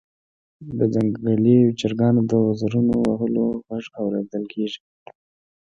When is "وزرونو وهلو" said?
2.47-3.45